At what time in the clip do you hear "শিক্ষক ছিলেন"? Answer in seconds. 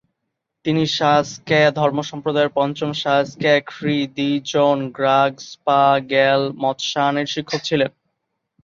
7.33-7.91